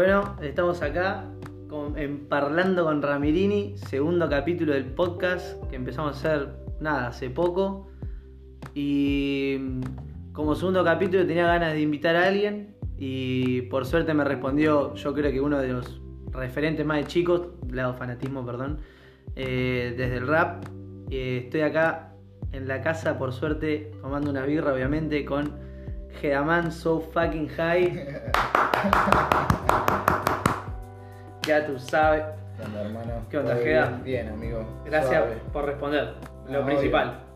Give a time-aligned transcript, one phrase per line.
[0.00, 1.26] Bueno, estamos acá
[1.96, 6.48] en Parlando con Ramirini, segundo capítulo del podcast que empezamos a hacer,
[6.80, 7.90] nada, hace poco.
[8.72, 14.24] Y mm, como segundo capítulo tenía ganas de invitar a alguien y por suerte me
[14.24, 18.78] respondió, yo creo que uno de los referentes más de chicos, lado fanatismo, perdón,
[19.36, 20.64] eh, desde el rap.
[21.10, 22.14] Eh, estoy acá
[22.52, 25.58] en la casa, por suerte, tomando una birra, obviamente, con
[26.22, 28.22] Gedaman So Fucking High.
[31.46, 32.24] ya tú sabes.
[32.56, 33.12] ¿Qué onda, hermano?
[33.30, 33.54] ¿Qué onda.
[34.04, 34.64] Bien, amigo.
[34.84, 35.36] Gracias Suave.
[35.52, 36.14] por responder.
[36.48, 37.08] Lo No, principal.
[37.08, 37.30] obvio.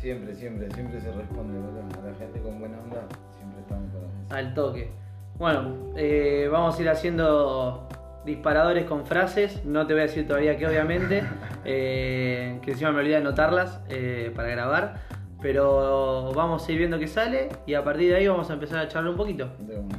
[0.00, 1.82] Siempre, siempre, siempre se responde, boludo.
[2.00, 3.02] A la gente con buena onda
[3.36, 4.34] siempre estamos para eso.
[4.34, 4.90] Al toque.
[5.38, 7.88] Bueno, eh, vamos a ir haciendo
[8.24, 9.64] disparadores con frases.
[9.64, 11.24] No te voy a decir todavía que obviamente.
[11.64, 14.96] eh, que encima me olvidé de anotarlas eh, para grabar.
[15.40, 18.80] Pero vamos a ir viendo qué sale y a partir de ahí vamos a empezar
[18.80, 19.48] a charlar un poquito.
[19.60, 19.96] De una.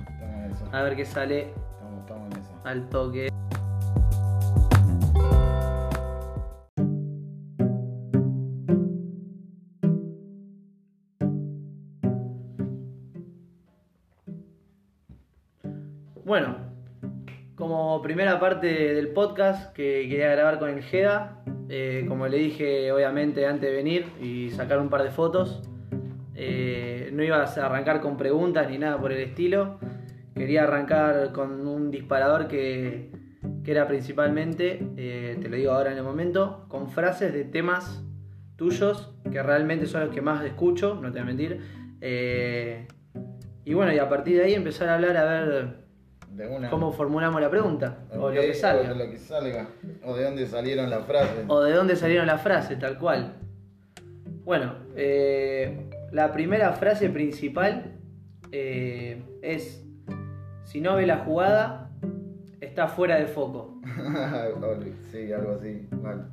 [0.72, 2.62] A ver qué sale Estamos, estamos en eso.
[2.64, 3.30] al toque.
[16.24, 16.58] Bueno,
[17.56, 22.92] como primera parte del podcast que quería grabar con el Geda, eh, como le dije
[22.92, 25.64] obviamente antes de venir y sacar un par de fotos,
[26.36, 29.80] eh, no ibas a arrancar con preguntas ni nada por el estilo.
[30.40, 33.12] Quería arrancar con un disparador que,
[33.62, 38.06] que era principalmente, eh, te lo digo ahora en el momento, con frases de temas
[38.56, 41.62] tuyos que realmente son los que más escucho, no te voy a mentir.
[42.00, 42.88] Eh,
[43.66, 45.76] y bueno, y a partir de ahí empezar a hablar a ver
[46.30, 46.70] De una.
[46.70, 48.94] cómo formulamos la pregunta, o lo que salga.
[48.94, 49.68] O lo que salga.
[50.06, 51.44] O de dónde salieron las frases.
[51.50, 53.34] O de dónde salieron las frases, tal cual.
[54.46, 57.98] Bueno, eh, la primera frase principal
[58.54, 59.86] eh, es,
[60.70, 61.90] si no ve la jugada,
[62.62, 63.82] está fuera de foco.
[65.12, 65.88] Sí, algo así.
[66.04, 66.30] Mal.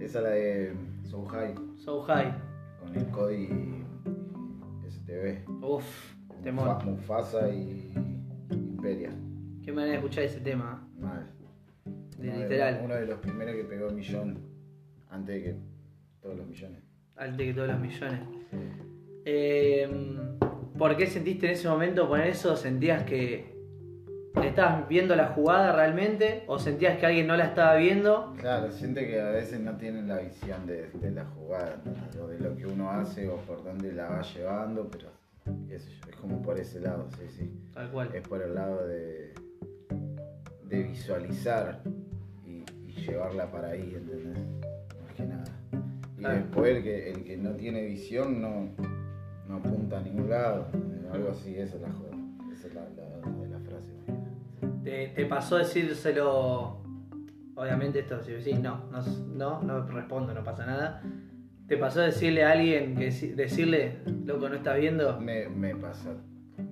[0.00, 1.54] Esa es la de So High.
[1.76, 2.32] So high.
[2.80, 3.48] Con el Cody
[4.88, 5.46] STV.
[5.62, 6.82] Uff, temor.
[6.84, 7.92] Mufasa y
[8.50, 9.10] Imperia.
[9.62, 10.88] Qué manera de escuchar ese tema.
[10.98, 11.30] Mal.
[12.18, 12.80] De Uno literal.
[12.84, 14.38] uno de los primeros que pegó el millón.
[15.10, 15.56] Antes de que
[16.22, 16.82] todos los millones.
[17.16, 18.20] Al de que todos los millones.
[19.26, 19.88] Eh,
[20.78, 22.56] ¿Por qué sentiste en ese momento poner eso?
[22.56, 23.53] ¿Sentías que
[24.42, 26.44] estabas viendo la jugada realmente?
[26.46, 28.34] ¿O sentías que alguien no la estaba viendo?
[28.38, 31.76] Claro, siente que a veces no tienen la visión de, de la jugada,
[32.22, 35.08] o de lo que uno hace o por dónde la va llevando, pero
[35.68, 37.50] qué sé yo, es como por ese lado, sí, sí.
[37.72, 38.10] Tal cual.
[38.14, 39.34] Es por el lado de,
[40.64, 41.80] de visualizar
[42.44, 44.42] y, y llevarla para ahí, ¿entendés?
[45.02, 45.44] Más que nada.
[46.16, 46.36] Y Claro.
[46.36, 48.70] después el que, el que no tiene visión no,
[49.48, 50.66] no apunta a ningún lado,
[51.12, 52.13] algo así, esa es la joda,
[54.84, 56.82] ¿Te, te pasó decírselo?
[57.56, 59.00] Obviamente esto, si decís no, no,
[59.34, 61.02] no, no respondo, no pasa nada.
[61.66, 65.18] ¿Te pasó decirle a alguien que decirle, loco, no estás viendo?
[65.20, 66.14] Me, me pasa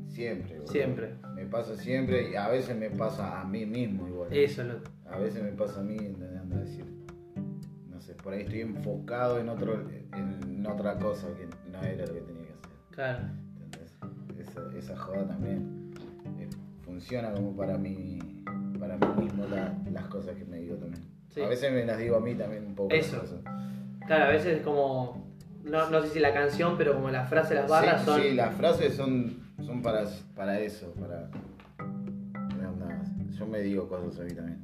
[0.08, 0.58] siempre.
[0.58, 0.72] boludo.
[0.72, 1.14] Siempre.
[1.34, 4.30] Me pasa siempre y a veces me pasa a mí mismo igual.
[4.32, 4.74] Eso, lo,
[5.10, 6.84] A veces me pasa a mí intentando decir,
[7.88, 12.12] no sé, por ahí estoy enfocado en otro, en otra cosa que no era lo
[12.12, 12.76] que tenía que hacer.
[12.90, 13.18] claro.
[13.56, 13.96] ¿entendés?
[14.38, 15.81] Esa, esa joda también
[16.92, 18.18] funciona como para mí,
[18.78, 21.02] para mí mismo la- las cosas que me digo también.
[21.30, 21.40] Sí.
[21.40, 22.94] A veces me las digo a mí también un poco.
[22.94, 23.20] las Eso.
[23.20, 23.40] cosas.
[24.06, 25.26] Claro, a veces es como,
[25.64, 28.20] no, no sé si la canción, pero como la frase, las barras sí, son...
[28.20, 30.04] sí, las frases son, son para,
[30.36, 31.30] para eso, para...
[33.38, 34.58] Yo me digo cosas a mí también.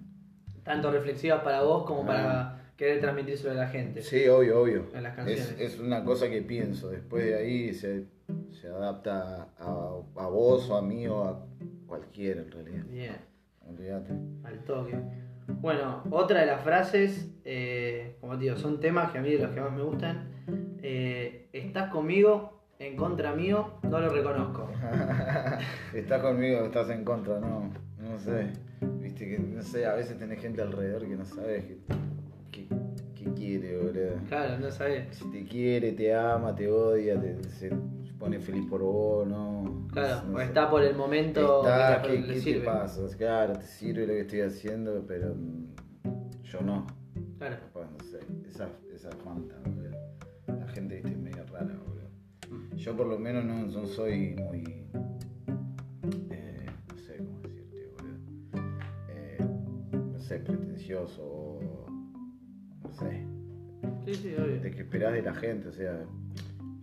[0.62, 2.06] tanto reflexivas para vos como Ah.
[2.06, 4.03] para querer transmitírselo a la gente.
[4.03, 4.84] Sí, obvio, obvio.
[4.95, 5.16] En las Es,
[5.47, 5.55] canciones.
[5.59, 6.91] es una cosa que pienso.
[6.91, 8.05] Después de ahí se,
[8.53, 9.65] se adapta a,
[10.16, 11.41] a vos o a mí o a
[11.88, 12.84] cualquiera en realidad.
[12.88, 13.16] Bien,
[13.69, 14.12] Olvídate.
[14.44, 14.94] al toque.
[15.60, 19.39] Bueno, otra de las frases, eh, como te digo, son temas que a mí de
[19.39, 20.28] los que más me gustan.
[20.83, 24.71] Eh, estás conmigo, en contra mío, no lo reconozco.
[25.95, 27.72] estás conmigo, estás en contra, no.
[27.98, 28.53] No sé.
[29.01, 31.78] Viste que, no sé, a veces tenés gente alrededor que no sabes qué,
[32.53, 32.68] qué,
[33.16, 34.21] qué quiere, boludo.
[34.28, 35.16] Claro, no sabés.
[35.16, 37.71] Si te quiere, te ama, te odia, te, se
[38.18, 39.86] pone feliz por vos, no.
[39.92, 40.44] Claro, no o sé.
[40.44, 43.00] está por el momento Está, que ¿qué, le qué te pasa?
[43.16, 46.86] Claro, te sirve lo que estoy haciendo, pero mm, yo no.
[47.38, 47.56] Claro.
[47.72, 48.18] Capaz, no sé.
[48.48, 49.97] Esa, esa fanta, boludo.
[50.47, 52.09] La gente viste es medio rara, boludo.
[52.76, 54.62] Yo por lo menos no, no soy muy.
[56.30, 58.18] eh, no sé cómo decirte, boludo.
[59.10, 59.38] Eh,
[60.12, 61.86] no sé, pretencioso o.
[62.82, 63.24] No sé.
[64.06, 64.60] Sí, sí, obvio.
[64.60, 66.04] De que esperás de la gente, o sea.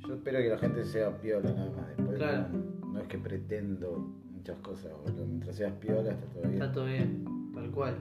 [0.07, 1.87] Yo espero que la gente sea piola nada más.
[1.97, 2.47] Después Claro.
[2.51, 3.97] no, no es que pretendo
[4.31, 5.25] muchas cosas, boludo.
[5.25, 6.53] Mientras seas piola está todo bien.
[6.53, 7.95] Está todo bien, tal cual.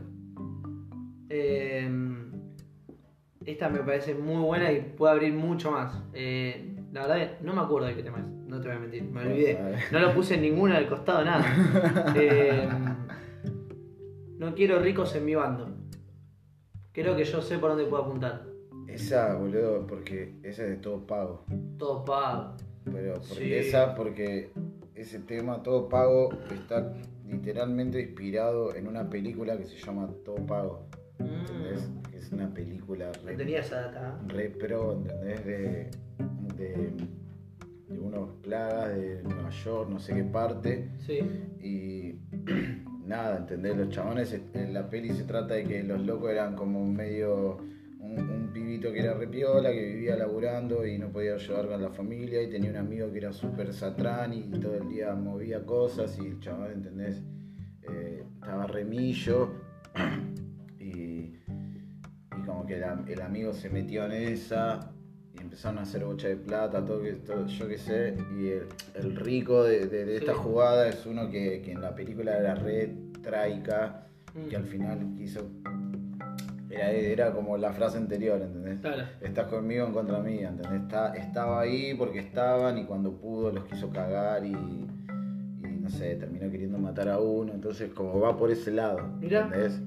[1.31, 1.91] Eh,
[3.47, 6.03] esta me parece muy buena y puede abrir mucho más.
[6.13, 9.03] Eh, la verdad, no me acuerdo de qué tema es, no te voy a mentir,
[9.05, 9.59] me olvidé.
[9.91, 11.45] No lo puse en ninguna del costado, nada.
[12.17, 12.69] Eh,
[14.39, 15.69] no quiero ricos en mi bando.
[16.93, 18.45] Creo que yo sé por dónde puedo apuntar.
[18.89, 21.45] Esa, boludo, porque esa es de todo pago.
[21.79, 22.55] Todo pago.
[22.85, 23.55] Pero porque Sí.
[23.55, 24.51] esa, porque
[24.95, 26.93] ese tema, todo pago, está
[27.27, 30.87] literalmente inspirado en una película que se llama Todo Pago.
[31.19, 31.89] ¿Entendés?
[31.89, 34.21] Mm, Que es una película no re, tenía esa data.
[34.29, 35.45] re pro, ¿entendés?
[35.47, 35.91] De,
[36.57, 36.93] de,
[37.89, 40.91] de unos plagas de Nueva York, no sé qué parte.
[40.99, 41.19] Sí.
[41.61, 42.19] Y
[43.07, 43.77] nada, ¿entendés?
[43.77, 47.59] Los chabones, en la peli se trata de que los locos eran como medio
[48.05, 51.91] un, un pibito que era repiola, que vivía laburando y no podía ayudar con la
[51.91, 56.19] familia y tenía un amigo que era súper satrán y todo el día movía cosas
[56.23, 57.23] y el chabón, ¿entendés?
[57.83, 59.53] Eh, estaba remillo
[60.79, 61.37] y, y
[62.47, 64.91] como que la- el amigo se metió en esa
[65.35, 69.65] y empezaron a hacer bocha de plata, todo, yo qué sé, y el, el rico
[69.65, 70.39] de, de- de esta Sí.
[70.43, 74.01] jugada es uno que, que en la película era re traica,
[74.35, 74.49] Mm.
[74.49, 75.49] que al final quiso...
[76.75, 78.81] Era, era como la frase anterior, ¿entendés?
[78.81, 79.03] Claro.
[79.21, 80.83] Estás conmigo en contra mía, ¿entendés?
[80.83, 86.17] Está- estaba ahí porque estaban y cuando pudo los quiso cagar y, y no sé,
[86.17, 89.45] terminó queriendo matar a uno, entonces como va por ese lado, Mirá.
[89.47, 89.81] ¿entendés?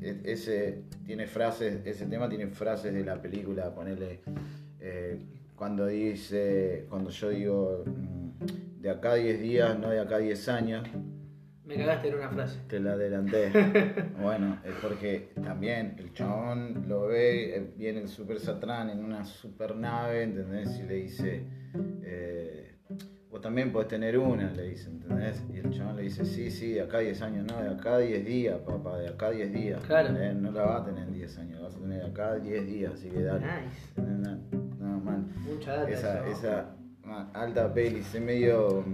[0.00, 4.20] Es- es- ese tiene frases, ese tema tiene frases de la película, ponele
[4.80, 5.18] eh,
[5.56, 10.18] cuando dice, cuando yo digo mm, de acá a 10 días, no de acá a
[10.20, 10.86] 10 años,
[11.68, 12.60] Me cagaste en una frase.
[12.66, 13.52] te la adelanté.
[14.22, 19.22] bueno, es porque también el chabón lo ve, eh, viene el super Satrán en una
[19.26, 20.78] super nave, ¿entendés?
[20.78, 21.42] Y le dice,
[22.02, 22.78] eh,
[23.30, 25.44] vos también podés tener una, le dice, ¿entendés?
[25.52, 27.96] Y el chabón le dice, sí, sí, de acá a 10 años, no, de acá
[27.96, 29.82] a 10 días, papá, de acá a 10 días.
[29.84, 30.08] Claro.
[30.08, 30.36] ¿entendés?
[30.36, 32.38] No la vas a tener en 10 años, la vas a tener de acá a
[32.38, 33.44] 10 días, así que dale.
[33.44, 34.00] Nice.
[34.00, 34.38] No,
[34.78, 35.30] no, man.
[35.44, 35.90] Mucha data.
[35.90, 36.38] Esa, eso.
[36.38, 36.74] esa
[37.34, 38.86] alta peli, sé medio.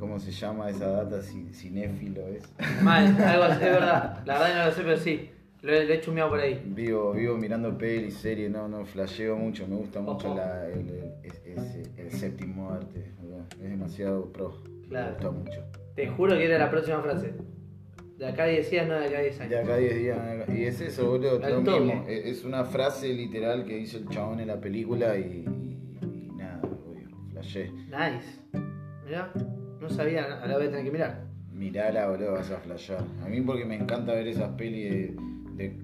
[0.00, 1.18] ¿Cómo se llama esa data?
[1.20, 2.42] Ci- Cinéfilo es.
[2.82, 4.22] Mal, algo así, es verdad.
[4.26, 5.30] La verdad no lo sé, pero sí.
[5.62, 6.60] Lo he, lo he chumeado por ahí.
[6.64, 11.12] Vivo, vivo mirando pelis, series, no, no, flasheo mucho, me gusta mucho la, el,
[12.10, 13.46] séptimo arte, ¿verdad?
[13.62, 15.08] es demasiado pro, Claro.
[15.08, 15.64] me gusta mucho.
[15.94, 17.34] Te juro que era la próxima frase.
[18.16, 19.50] De acá a 10 días, no de acá a 10 años.
[19.50, 20.18] De acá a 10 días,
[20.48, 24.48] y es eso, boludo, lo mismo, es una frase literal que hizo el chabón en
[24.48, 27.70] la película y, y- y nada, obvio, flashé.
[27.70, 28.40] Nice.
[29.04, 29.30] Mirá,
[29.80, 31.24] no sabía, ahora voy a tener que mirar.
[31.52, 33.04] Mirala, boludo, vas a flashear.
[33.24, 35.16] A mí porque me encanta ver esas pelis de,
[35.56, 35.78] de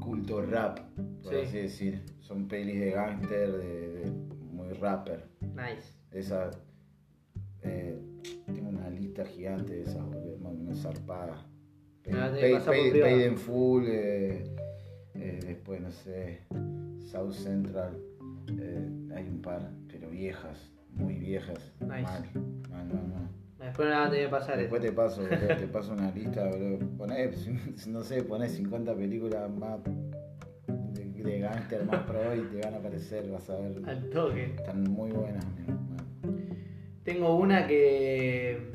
[0.00, 0.78] culto rap,
[1.22, 1.40] por Sí.
[1.42, 2.02] así decir.
[2.20, 4.10] Son pelis de gángster, de, de
[4.52, 5.24] muy rapper.
[5.40, 5.94] Nice.
[6.10, 6.50] Esa,
[7.62, 7.98] eh,
[8.46, 11.46] tengo una lista gigante de esas, boludo, zarpada.
[12.06, 13.16] Me la Pay- privado.
[13.16, 14.44] Paid in Full, eh,
[15.14, 16.40] eh, después, no sé,
[17.10, 17.96] South Central.
[18.60, 21.72] eh, hay un par, pero viejas, muy viejas.
[21.80, 22.02] Nice.
[22.02, 22.24] Mal,
[22.70, 23.28] mal, mal, mal.
[23.58, 24.94] Después nada te voy a pasar Después esto.
[24.94, 25.22] te paso,
[25.58, 26.78] te paso una lista, boludo.
[26.98, 27.30] Poné,
[27.88, 32.76] no sé, ponés 50 películas más de, de gángster más pro y te van a
[32.78, 33.82] aparecer, vas a ver.
[33.86, 34.54] Al toque.
[34.56, 35.86] Están muy buenas, man.
[37.02, 38.70] Tengo una que.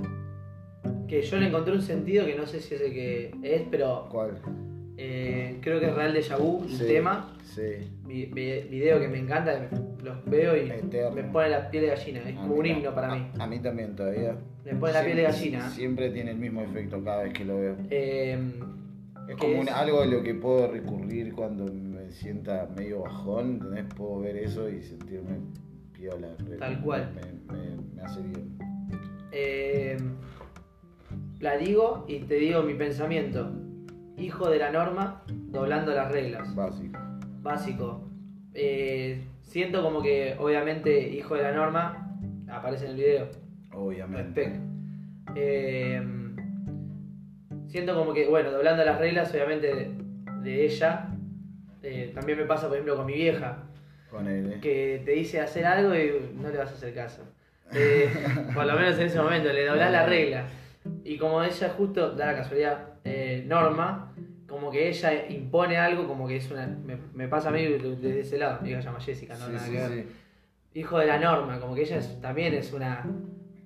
[1.07, 4.07] que yo le encontré un sentido que no sé si es el que es, pero
[4.09, 4.37] ¿Cuál?
[5.03, 7.35] Eh, creo que es real de vu, el Sí, tema.
[7.43, 7.61] Sí.
[8.05, 9.69] Vi- vi- video que me encanta,
[10.03, 11.15] los veo y Eterno.
[11.15, 12.19] me pone la piel de gallina.
[12.29, 13.27] Es A como un himno para a- mí.
[13.39, 14.35] A, mí también todavía.
[14.65, 15.69] Me pone la piel de gallina.
[15.69, 17.75] Siempre tiene el mismo efecto cada vez que lo veo.
[17.89, 18.37] Eh,
[19.27, 23.53] Es como un- es- algo a lo que puedo recurrir cuando me sienta medio bajón,
[23.53, 23.85] ¿entendés?
[23.95, 25.37] Puedo ver eso y sentirme
[25.93, 26.29] piola.
[26.59, 27.11] Tal cual.
[27.15, 28.57] Me, me- me hace bien.
[29.33, 29.97] eh,
[31.39, 33.51] la digo y te digo mi pensamiento.
[34.17, 36.53] Hijo de la norma, doblando las reglas.
[36.55, 36.99] Básico.
[37.41, 38.09] Básico.
[38.53, 42.17] Eh, siento como que, obviamente, hijo de la norma
[42.49, 43.29] aparece en el video.
[43.73, 44.59] Obviamente.
[45.35, 46.01] Eh,
[47.67, 49.91] siento como que, bueno, doblando las reglas, obviamente, de,
[50.41, 51.07] de ella.
[51.81, 53.63] eh, también me pasa, por ejemplo, con mi vieja,
[54.09, 54.59] Con él, ¿eh?
[54.61, 57.23] que te dice hacer algo y no le vas a hacer caso.
[58.53, 60.43] Por lo menos en ese momento, le doblás la regla.
[61.05, 64.13] Y como ella justo, da la casualidad, eh, norma,
[64.47, 66.67] como que ella impone algo, como que es una.
[66.67, 68.59] Me, me pasa a mí desde ese lado.
[68.61, 70.05] Mi hija se llama Jessica, no Sí, nada sí, que ver
[70.73, 73.05] hijo de la norma, como que ella es- también es una,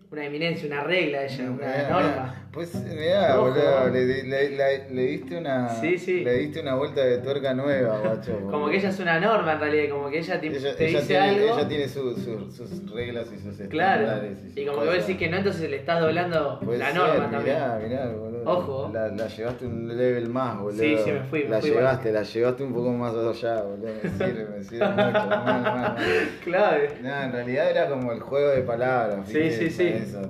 [0.10, 2.45] una eminencia, una regla ella, una norma.
[2.56, 3.50] Pues mirá, Ojo.
[3.52, 5.68] boludo, le, le- le- le diste una.
[5.70, 6.24] Sí, sí.
[6.24, 8.32] Le diste una vuelta de tuerca nueva, guacho.
[8.40, 8.70] Como boludo.
[8.72, 11.08] que ella es una norma en realidad, como que ella te, Ella, te ella dice
[11.14, 11.58] tiene, algo.
[11.60, 14.04] ella tiene su- su- sus reglas y sus Claro.
[14.04, 14.40] estándares.
[14.40, 15.08] sus Y como que vos cosas.
[15.08, 17.44] decís que no, entonces le estás doblando Puede la ser, norma también.
[17.58, 18.44] Mirá, mirá, boludo.
[18.50, 18.90] Ojo.
[18.94, 20.80] La, la llevaste un level más, boludo.
[20.82, 23.88] Sí, sí, me fui, me La fui, llevaste, la llevaste un poco más allá, boludo.
[24.02, 25.02] Me sirve, me sirve mucho.
[25.12, 25.96] Mal, mal, mal.
[26.42, 26.90] Clave.
[27.02, 29.28] No, en realidad era como el juego de palabras.
[29.28, 29.88] Sí, sí, sí.
[29.88, 30.22] Eso,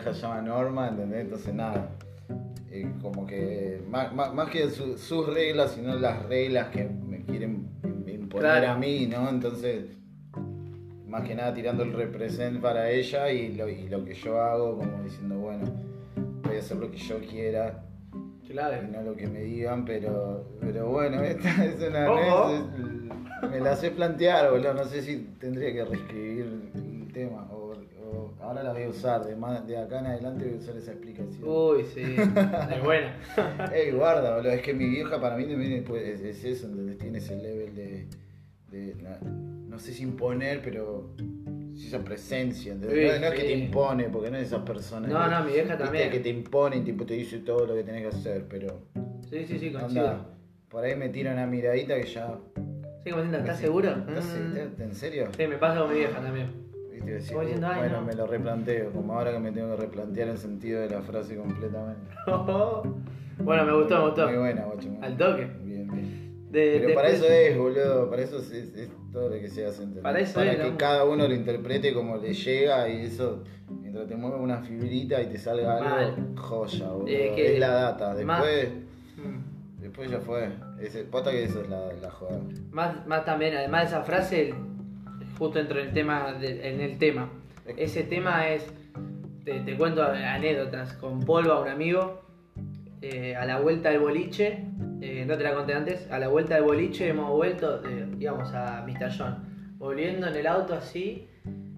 [0.00, 1.20] vieja se llama Norma, ¿entendés?
[1.24, 1.90] Entonces nada.
[2.70, 7.24] Eh, como que más, más, más que su- sus reglas, sino las reglas que me
[7.24, 7.68] quieren
[8.06, 8.68] imponer Claro.
[8.70, 9.28] a mí, ¿no?
[9.28, 9.86] Entonces,
[11.06, 14.78] más que nada tirando el represent para ella y lo, y lo que yo hago,
[14.78, 15.64] como diciendo, bueno,
[16.44, 17.82] voy a hacer lo que yo quiera
[18.44, 18.82] y Clave.
[18.90, 22.06] no lo que me digan, pero, pero bueno, esta es una
[22.54, 24.74] es- me la sé plantear, boludo.
[24.74, 27.59] No sé si tendría que reescribir el tema o
[28.50, 29.24] ahora la voy a usar.
[29.24, 31.42] De, más- de acá en adelante voy a usar esa explicación.
[31.48, 32.02] Uy, sí.
[32.74, 33.16] Es buena.
[33.72, 34.52] Ey, guarda, boludo.
[34.52, 36.98] Es que mi vieja para mí también es, pues, es- es eso, ¿entendés?
[36.98, 38.06] Tiene ese level de.
[38.70, 39.10] de no,
[39.68, 41.14] no sé si imponer, pero.
[41.76, 43.12] esa presencia, ¿entendés?
[43.14, 45.10] Sí, no, no es que te impone, porque no es esas personas.
[45.10, 46.10] No, no, mi vieja también.
[46.10, 48.80] que te imponen, tipo, te dice todo lo que tenés que hacer, pero.
[49.30, 50.26] Sí, sí, sí, coincido.
[50.68, 52.38] Por ahí me tira una miradita que ya.
[53.02, 53.90] Sí, como ¿estás seguro?
[53.90, 54.82] ¿Estás Mm.
[54.82, 55.28] en serio?
[55.36, 56.69] Sí, me pasa con mi vieja también.
[57.14, 58.06] Decís, "Uh, "Ay, bueno, no".
[58.06, 61.36] me lo replanteo, como ahora que me tengo que replantear el sentido de la frase
[61.36, 62.00] completamente.
[63.38, 64.28] bueno, me gustó, me gustó.
[64.28, 65.44] Muy buena, muy Al toque.
[65.64, 66.20] Bien, bien.
[66.50, 69.48] De- Pero de- para eso es, boludo, para eso es, es- es todo lo que
[69.48, 69.86] se hace.
[70.02, 70.76] Para eso para es, que ¿no?
[70.78, 75.26] cada uno lo interprete como le llega y eso, mientras te mueve una fibrita y
[75.26, 76.34] te salga algo, Mal.
[76.36, 77.06] joya, boludo.
[77.08, 78.14] Eh, que- es la data.
[78.16, 78.68] Después,
[79.16, 79.80] Mm.
[79.80, 80.48] después ya fue.
[80.80, 82.40] Ese, posta que eso es la, la joda.
[82.72, 84.52] Más, más también, además de esa frase,
[85.40, 87.30] justo dentro del tema, de- en el tema.
[87.78, 88.66] Ese tema es,
[89.42, 92.20] te, te cuento anécdotas, con Polva, un amigo,
[93.00, 94.62] eh, a la vuelta del boliche,
[95.00, 98.52] eh, no te la conté antes, a la vuelta del boliche hemos vuelto, eh, íbamos
[98.52, 99.10] a Mr.
[99.16, 101.26] John, volviendo en el auto así,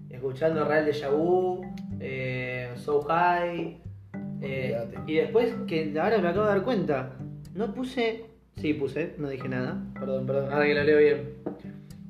[0.09, 1.61] escuchando Real de Vu,
[2.01, 3.79] eh, So High,
[5.07, 7.13] y después, que ahora me acabo de dar cuenta,
[7.55, 8.25] no puse,
[8.57, 11.29] sí puse, no dije nada, perdón, perdón, ahora que lo leo bien,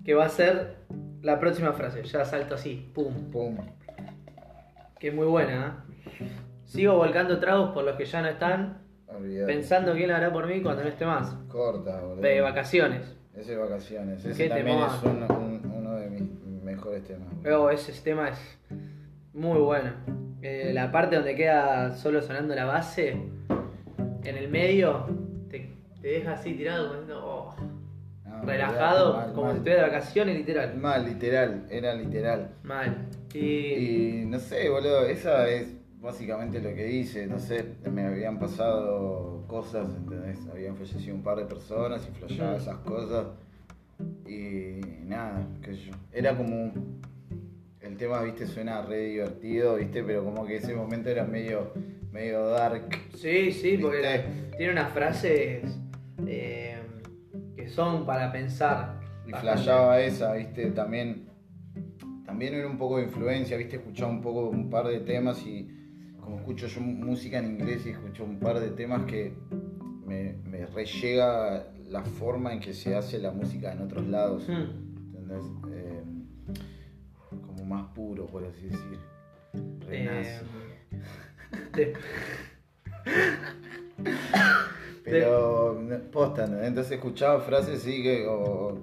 [0.04, 0.83] que va a ser
[1.24, 3.58] la próxima frase, ya salto así, pum, Pum.
[5.00, 5.84] que es muy buena,
[6.20, 6.26] ¿eh?
[6.66, 8.78] Sigo volcando tragos por los que ya no están,
[9.08, 9.52] Olvidate.
[9.52, 11.34] pensando quién lo hará por mí cuando no esté más.
[11.50, 12.22] Corta, boludo.
[12.22, 13.16] De vacaciones.
[13.36, 14.24] Ese de vacaciones.
[14.26, 14.90] Ese también temón.
[14.96, 16.22] es uno, un- uno de mis
[16.64, 17.28] mejores temas.
[17.44, 18.60] Luego ese tema es
[19.34, 19.92] muy bueno.
[20.42, 23.12] Eh, la parte donde queda solo sonando la base,
[24.24, 25.06] en el medio,
[25.50, 27.56] te, te deja así tirado, diciendo, oh,
[28.46, 29.52] relajado, mal, como mal.
[29.54, 30.76] si estuviera de vacaciones, literal.
[30.78, 32.50] Mal, literal, era literal.
[32.64, 33.08] Mal.
[33.34, 35.68] Y, Y no sé, boludo, esa es
[36.02, 40.38] básicamente lo que dice, no sé, me habían pasado cosas, ¿entendés?
[40.52, 42.62] Habían fallecido un par de personas y flashaba Mm.
[42.62, 43.26] esas cosas.
[44.28, 45.94] Y nada, qué sé yo.
[46.12, 46.72] Era como.
[47.82, 51.74] El tema, viste, suena re divertido, viste, pero como que ese momento era medio,
[52.14, 52.84] medio dark.
[53.16, 54.24] sí, sí, porque
[54.58, 55.64] tiene unas frases
[56.26, 56.78] eh,
[57.64, 59.00] que son para pensar.
[59.26, 61.30] Y flashaba esa, viste, también.
[62.26, 65.70] También era un poco de influencia, viste, escuchaba un poco un par de temas y
[66.20, 69.34] como escucho yo música en inglés y escucho un par de temas que
[70.06, 74.48] me, me re llega la forma en que se hace la música en otros lados,
[74.48, 75.16] Hmm.
[75.16, 75.46] ¿entendés?
[75.72, 76.04] Eh,
[77.46, 79.00] como más puro, por así decir.
[79.88, 80.42] Re
[81.78, 81.94] Eh,
[85.04, 86.62] de- Pero no, posta, ¿no?
[86.64, 88.78] entonces escuchaba frases sí que, o,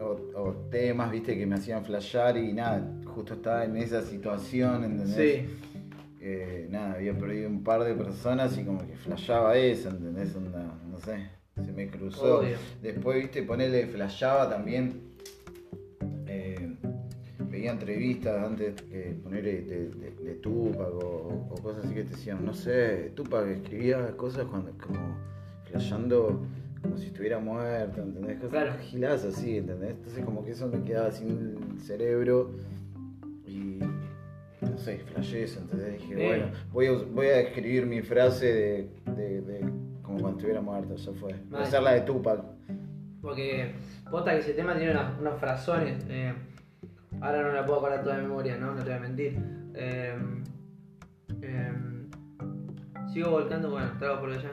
[0.00, 4.84] o- o temas, viste, que me hacían flashear y nada, justo estaba en esa situación,
[4.84, 5.14] ¿entendés?
[5.14, 5.54] sí.
[6.20, 10.34] Eh, nada, había perdido un par de personas y como que flasheaba eso, ¿entendés?
[10.34, 11.28] Onda, no sé,
[11.64, 12.40] se me cruzó.
[12.40, 12.56] Obvio.
[12.82, 15.00] Después, viste, ponerle flasheaba también.
[16.26, 16.74] eh,
[17.50, 22.10] veía entrevistas antes que ponerle de, de, de Tupac o, o cosas así que te
[22.10, 25.16] decían, no sé, Tupac escribía cosas cuando, como
[25.70, 26.44] flasheando
[26.82, 28.36] como si estuviera muerto, ¿entendés?
[28.36, 28.72] Cosas Claro.
[28.80, 29.90] giladas así, ¿entendés?
[29.90, 31.28] Entonces como que eso me quedaba sin
[31.74, 32.50] el cerebro
[33.46, 33.78] y
[34.60, 36.24] no sé, flashé eso, entonces dije, Sí.
[36.24, 39.60] bueno, voy a, voy a escribir mi frase de, de- de
[40.02, 41.34] como cuando estuviera muerto, ya fue.
[41.50, 42.40] Voy a hacer la de Tupac.
[43.20, 43.74] Porque
[44.10, 46.02] posta que ese tema tiene unas, unas frasones.
[46.08, 46.32] eh,
[47.20, 48.68] ahora no la puedo acordar toda de memoria, ¿no?
[48.74, 49.38] No te voy a mentir.
[49.74, 50.14] Eh,
[51.42, 51.72] eh,
[53.12, 54.52] sigo volcando, bueno, trago por allá.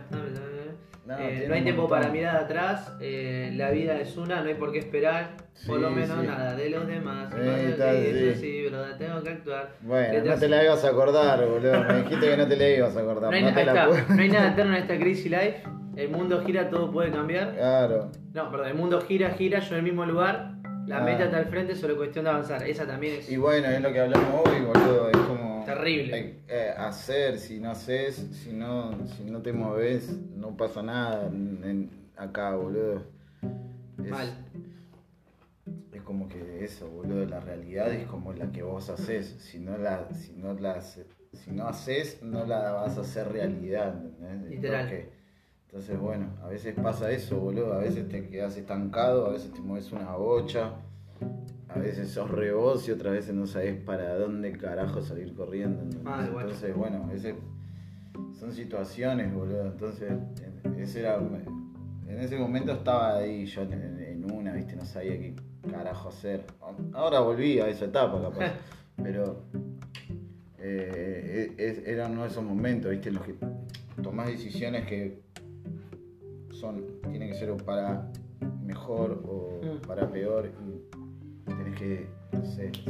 [1.05, 1.99] No, eh, no hay tiempo montón.
[1.99, 5.91] para mirar atrás, eh, la vida es una, no hay por qué esperar, por lo
[5.91, 6.25] menos sí.
[6.27, 7.31] nada de los demás.
[7.37, 8.41] Eh, así, sí.
[8.41, 9.69] sí, pero tengo que actuar.
[9.81, 11.83] Bueno, no te la ibas a acordar, boludo.
[11.83, 13.29] Me dijiste que no te la ibas a acordar.
[13.29, 13.71] No hay, no te la
[14.19, 15.63] hay nada eterno en esta crazy life.
[15.95, 17.53] El mundo gira, todo puede cambiar.
[17.55, 18.11] Claro.
[18.33, 20.55] No, perdón, el mundo gira, gira, yo en el mismo lugar.
[20.87, 21.01] La Ah.
[21.01, 22.61] meta está al frente, solo cuestión de avanzar.
[22.67, 25.09] Esa también es Y bueno, es lo que hablamos hoy, boludo.
[25.09, 25.34] Es como.
[25.65, 26.41] Terrible.
[26.47, 31.89] eh, hacer, si no haces, si no, si no te moves, no pasa nada en-
[32.17, 33.03] acá, boludo.
[34.03, 34.33] Es, mal.
[35.93, 37.25] es como que eso, boludo.
[37.25, 39.35] La realidad es como la que vos haces.
[39.39, 43.95] Si no la, si no la, si no haces, no la vas a hacer realidad,
[44.03, 44.49] ¿entendés?
[44.51, 45.05] Literal.
[45.67, 47.73] Entonces, bueno, a veces pasa eso, boludo.
[47.73, 50.71] A veces te quedas estancado, a veces te mueves una bocha.
[51.75, 55.83] A veces sos re vos y otras veces no sabés para dónde carajo salir corriendo.
[56.03, 56.41] bueno.
[56.41, 57.09] Entonces, bueno,
[58.39, 59.65] son situaciones, boludo.
[59.67, 60.11] Entonces,
[60.63, 65.17] en, ese era, en ese momento estaba ahí yo en, en una, viste, no sabía
[65.19, 65.35] qué
[65.69, 66.45] carajo hacer.
[66.93, 68.53] Ahora volví a esa etapa, capaz.
[69.03, 69.43] pero
[70.59, 73.35] eh, es- era uno de esos momentos, viste, en los que
[74.01, 75.21] tomás decisiones que
[76.51, 78.11] son, tienen que ser o para
[78.63, 79.87] mejor o Mm.
[79.87, 81.04] para peor y
[81.45, 82.07] tenés que,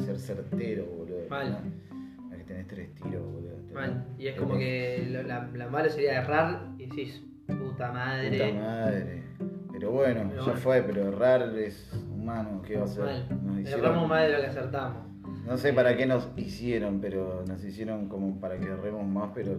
[0.01, 1.29] ser certero, boludo.
[1.29, 1.51] Mal.
[1.51, 2.31] ¿no?
[2.31, 3.55] Hay que tener tres tiros, boludo.
[3.74, 4.05] Mal.
[4.17, 8.29] Y es como que lo- la, la mala sería errar y decís, puta madre.
[8.31, 9.24] Puta madre.
[9.71, 10.59] Pero bueno, Pero ya bueno.
[10.62, 13.25] fue, pero errar es humano, ¿qué va a ser?
[13.65, 15.05] Erramos más de lo que acertamos.
[15.45, 19.51] No sé para qué nos hicieron, pero nos hicieron como para que erremos más, pero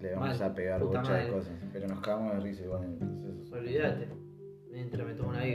[0.00, 0.50] le vamos Mal.
[0.50, 1.28] a pegar madre.
[1.32, 1.52] cosas.
[1.72, 3.54] Pero nos cagamos de risa igual en el proceso.
[3.56, 4.08] Olvídate.
[4.70, 5.46] Mientras me tomo una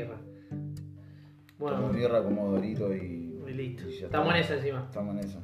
[1.60, 3.42] Como tierra, como Dorito y.
[3.48, 3.90] y listo.
[3.90, 4.84] y Estamos en esa encima.
[4.88, 5.40] Estamos en eso.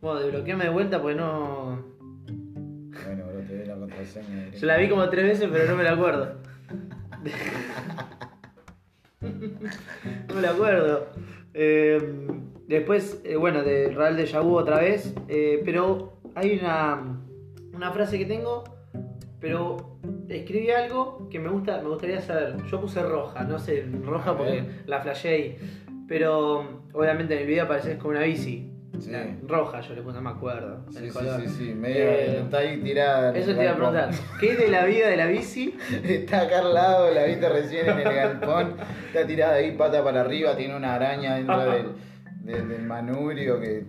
[0.00, 1.82] Bueno, desbloqueame de vuelta porque no.
[3.04, 4.50] Bueno, bro, te doy la contraseña.
[4.60, 6.36] Yo la vi como tres veces, pero no me la acuerdo.
[9.20, 11.06] no me la acuerdo.
[11.54, 12.28] Eh,
[12.66, 15.14] después, eh, bueno, de Real de Vu otra vez.
[15.28, 17.22] eh, pero hay una,
[17.72, 18.64] una frase que tengo,
[19.40, 19.95] pero
[20.28, 22.56] escribí algo que me gusta me gustaría saber.
[22.70, 25.58] Yo puse roja, no sé, roja porque la flashé ahí.
[26.08, 28.72] Pero obviamente en el video apareces con una bici.
[28.98, 29.12] Sí.
[29.46, 30.84] Roja, yo le puse, no me acuerdo.
[30.90, 31.40] Sí, el sí, color.
[31.40, 32.04] sí, sí, medio.
[32.04, 33.36] Eh, está ahí tirada.
[33.36, 34.10] Eso te iba a preguntar.
[34.40, 35.76] ¿Qué es de la vida de la bici?
[36.04, 38.76] Está acá al lado, la viste recién en el galpón.
[39.08, 41.86] Está tirada ahí, pata para arriba, tiene una araña dentro del,
[42.42, 43.84] del, del manubrio que.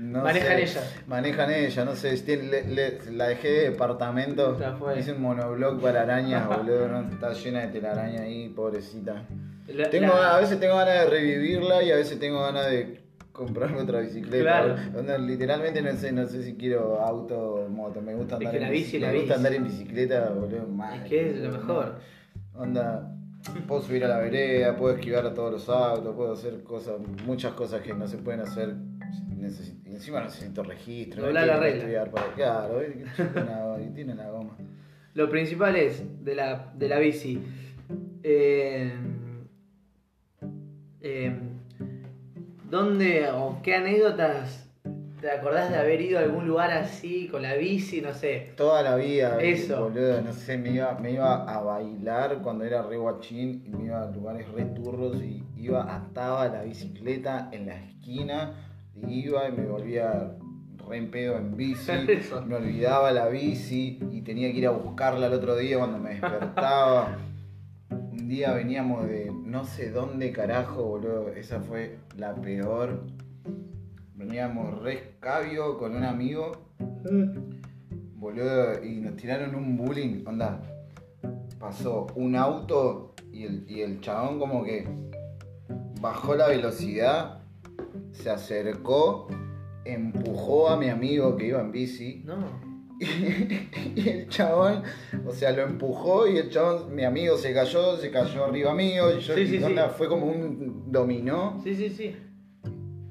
[0.00, 0.80] No Manejan sé, ella.
[1.06, 2.16] Manejan ella, no sé.
[2.18, 4.56] tiene- le- le- la dejé de departamento.
[4.98, 6.88] Hice un monobloc para arañas, boludo.
[6.88, 7.00] ¿no?
[7.10, 9.26] Está llena de telaraña ahí, pobrecita.
[9.68, 13.02] La- Tengo, la- A veces tengo ganas de revivirla y a veces tengo ganas de
[13.32, 14.42] comprarme otra bicicleta.
[14.42, 15.18] Claro.
[15.18, 18.00] Literalmente no sé, no sé si quiero auto o moto.
[18.00, 20.30] Me gusta Es andar que en la bici es me la gusta andar en bicicleta,
[20.30, 20.66] boludo.
[20.66, 21.96] Mal, Es que es lo mejor.
[22.54, 23.12] Onda,
[23.68, 26.94] puedo subir a la vereda, puedo esquivar a todos los autos, puedo hacer cosas,
[27.26, 28.74] muchas cosas que no se pueden hacer.
[29.36, 31.22] Necesi- y encima necesito registro.
[31.24, 32.04] Doblar la regla.
[32.10, 32.82] para- Claro,
[33.80, 34.56] y tiene la goma.
[35.14, 37.42] Lo principal es de la, de la bici.
[38.22, 38.92] Eh,
[41.00, 41.32] eh,
[42.68, 44.66] ¿Dónde o qué anécdotas
[45.20, 48.00] te acordás de haber ido a algún lugar así con la bici?
[48.00, 48.52] No sé.
[48.56, 49.82] Toda la vida, Eso.
[49.84, 53.86] boludo, no sé, me iba, me iba a bailar cuando era re guachín y me
[53.86, 58.69] iba a lugares re turros y iba, ataba la bicicleta en la esquina,
[59.08, 60.36] iba y me volvía
[60.88, 61.92] re en pedo en bici,
[62.46, 66.10] me olvidaba la bici y tenía que ir a buscarla el otro día cuando me
[66.10, 67.18] despertaba.
[67.90, 73.06] Un día veníamos de no sé dónde carajo, boludo, esa fue la peor.
[74.14, 76.52] Veníamos re escabio con un amigo
[78.20, 80.60] Boludo, y nos tiraron un bullying, onda.
[81.58, 84.86] Pasó un auto y el, y el chabón como que
[86.00, 87.39] bajó la velocidad,
[88.12, 89.28] se acercó,
[89.84, 92.68] empujó a mi amigo que iba en bici No.
[93.00, 94.82] y el chabón,
[95.26, 99.16] o sea, lo empujó y el chabón, mi amigo se cayó, se cayó arriba mío
[99.16, 99.94] y yo Sí, sí, y onda, sí.
[99.96, 101.58] fue como un dominó.
[101.64, 102.14] Sí, sí, sí.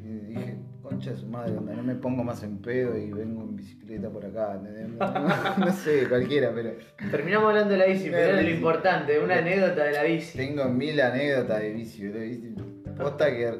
[0.03, 3.41] Y dije, concha de su madre, onda, no me pongo más en pedo y vengo
[3.41, 4.61] en bicicleta por acá.
[4.61, 6.73] No, no sé, cualquiera, pero
[7.09, 8.53] Terminamos hablando de la bici, De pero era lo bici.
[8.57, 10.37] importante, una anécdota de la bici.
[10.37, 12.21] tengo mil anécdotas de bici, boludo.
[12.21, 12.53] ¿viste?
[12.95, 13.59] Posta que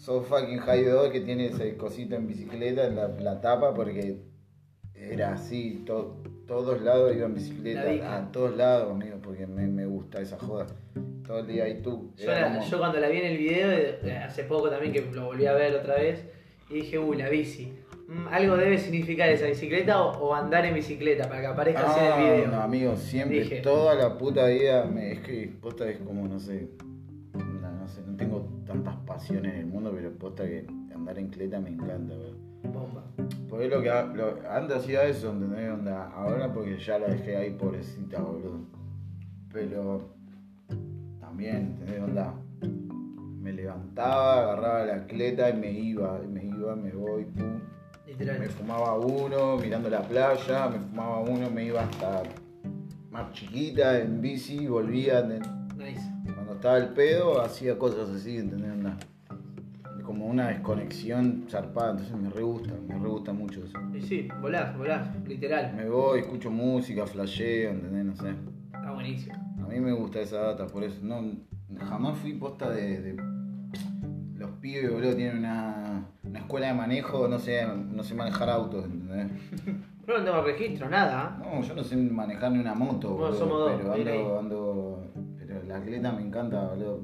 [0.00, 4.16] sos fucking high dog que tiene ese cosito en bicicleta en la, la tapa porque
[4.94, 9.86] era así, to- todos lados iba en bicicleta, a todos lados, amigo, porque me, me
[9.86, 10.66] gusta esa joda.
[11.26, 12.12] Todo el día ahí tú.
[12.16, 14.92] Yo, era la- como- yo cuando la vi en el video, eh, hace poco también
[14.92, 16.24] que lo volví a ver otra vez,
[16.70, 17.72] y dije, uy, la bici.
[18.08, 22.00] mm, algo debe significar esa bicicleta o, o andar en bicicleta para que aparezca así
[22.00, 22.46] en el Ah, video.
[22.48, 23.60] no, amigo, siempre, Dije.
[23.60, 26.66] toda la puta vida, me- es que posta es como, no sé,
[29.28, 32.36] en el mundo, pero posta que andar en cleta me encanta, boludo.
[32.72, 33.04] Bomba.
[33.48, 35.70] Porque lo que lo- antes hacía eso, ¿entendés?
[35.72, 38.60] Onda, ahora porque ya la dejé ahí pobrecita, boludo.
[39.52, 40.08] Pero
[41.20, 42.00] también, ¿entendés?
[42.02, 42.34] Onda,
[43.40, 47.60] me levantaba, agarraba la cleta y me iba, y me iba, me voy, pum.
[48.18, 52.22] Me fumaba uno mirando la playa, me fumaba uno, me iba hasta
[53.10, 55.20] más chiquita en bici, volvía.
[55.26, 55.59] Cuando
[56.60, 58.70] estaba el pedo, hacía cosas así, ¿entendés?
[58.72, 58.98] Onda,
[60.04, 63.78] Como una desconexión zarpada, entonces me re gusta, me re gusta mucho eso.
[63.94, 65.72] Y sí, volás, volás, literal.
[65.74, 68.04] Me voy, escucho música, flasheo, ¿entendés?
[68.04, 68.34] No sé.
[68.74, 69.34] Está buenísimo.
[69.64, 70.98] A mí me gusta esa data, por eso.
[71.02, 71.22] No,
[71.88, 73.22] jamás fui posta de, de-
[74.36, 78.84] Los pibes, boludo, tienen una, una escuela de manejo, no sé, no sé manejar autos,
[78.84, 79.30] ¿entendés?
[80.04, 81.38] Pero no tengo registro, nada.
[81.40, 84.69] No, yo no sé manejar ni una moto, Bueno, boludo, somos dos, pero ando.
[85.70, 87.00] La atleta me encanta, boludo.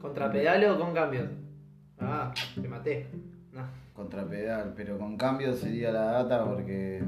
[0.00, 1.28] ¿Contra pedalo o con cambios?
[2.00, 3.06] Ah, te maté.
[3.52, 3.62] No.
[3.94, 7.00] Contrapedal, pero con cambio sería la data porque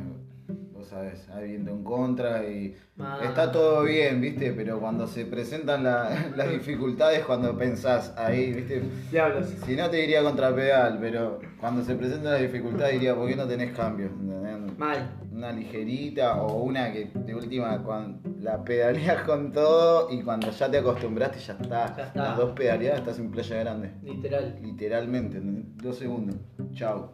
[0.82, 3.20] vos sabés, hay viento en contra y Ah.
[3.22, 8.82] está todo bien, viste, pero cuando se presentan la- las dificultades, cuando pensás ahí, viste,
[9.10, 9.46] Diablos.
[9.64, 13.46] si no te diría contrapedal, pero cuando se presentan las dificultades diría, ¿por qué no
[13.46, 14.10] tenés cambios?
[14.10, 14.76] ¿Entendés?
[14.76, 15.18] Mal.
[15.32, 20.68] Una ligerita o una que de última cuando la pedaleas con todo y cuando ya
[20.70, 21.96] te acostumbraste ya está.
[21.96, 22.22] Ya está.
[22.24, 23.92] Las dos pedaleadas estás en Playa Grande.
[24.02, 24.58] Literal.
[24.60, 25.64] Literalmente, ¿entendés?
[25.76, 26.36] dos segundos.
[26.72, 27.12] Chao.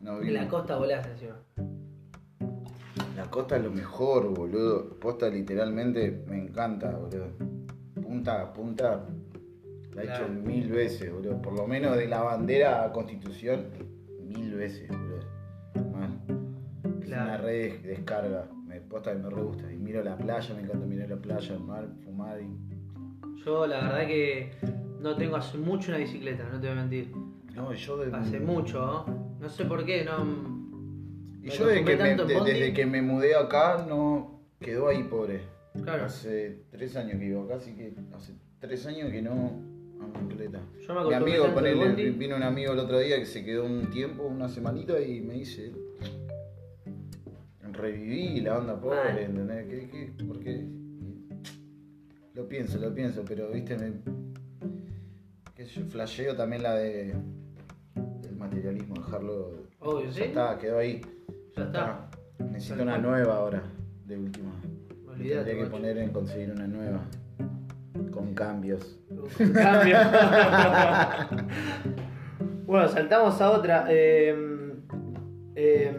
[0.00, 1.36] No En la costa volás encima.
[3.16, 4.90] La costa es lo mejor, boludo.
[4.98, 7.28] Posta literalmente me encanta, boludo.
[8.02, 9.06] Punta a punta
[9.94, 10.24] la he Claro.
[10.26, 11.40] hecho mil veces, boludo.
[11.40, 13.66] Por lo menos de la bandera a Constitución,
[14.22, 15.20] mil veces, boludo.
[15.92, 16.20] Mal.
[17.00, 17.24] Es Claro.
[17.24, 18.48] una red de descarga.
[18.66, 19.72] Me posta que me re gusta.
[19.72, 22.48] Y miro la playa, me encanta mirar la playa, el mar, fumar y.
[23.44, 24.50] Yo la verdad que
[25.00, 27.12] no tengo hace mucho una bicicleta, no te voy a mentir.
[27.54, 29.36] No, yo de- Hace mucho, ¿no?
[29.38, 30.53] No sé por qué, no.
[31.44, 35.02] Y me yo desde que, me, de- desde que me mudé acá no quedó ahí
[35.04, 35.42] pobre.
[35.82, 36.04] Claro.
[36.06, 39.32] Hace tres años que vivo acá, así que hace tres años que no
[40.00, 40.60] ando en cleta.
[40.86, 43.90] Yo me Mi amigo, ponele, vino un amigo el otro día que se quedó un
[43.90, 45.72] tiempo, una semanita y me dice,
[47.72, 49.66] reviví la onda pobre, ¿entendés?
[49.66, 50.64] ¿Qué, qué, por qué?
[52.34, 53.92] Lo pienso, lo pienso, pero viste, me,
[55.54, 60.22] qué sé yo, flasheo también la de el materialismo, dejarlo, Obvio, ya ¿sí?
[60.22, 61.00] está, quedó ahí.
[61.56, 62.06] Ya está.
[62.38, 63.62] Necesito una nueva ahora,
[64.06, 64.50] de última.
[65.08, 65.34] Olvídate.
[65.36, 65.70] Tendría que macho.
[65.70, 67.00] poner en conseguir una nueva.
[68.12, 68.98] Con cambios.
[69.38, 69.96] Un cambio.
[72.66, 73.86] bueno, saltamos a otra.
[73.88, 74.34] Eh,
[75.54, 75.96] eh,